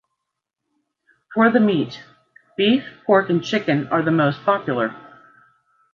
For 1.31 1.51
the 1.51 1.59
meat, 1.59 2.01
beef, 2.57 2.83
pork, 3.05 3.29
and 3.29 3.43
chicken 3.43 3.87
are 3.89 4.01
the 4.01 4.09
most 4.09 4.43
popular. 4.43 4.95